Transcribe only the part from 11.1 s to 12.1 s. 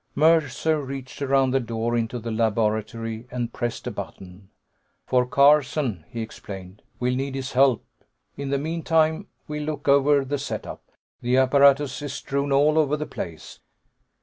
The apparatus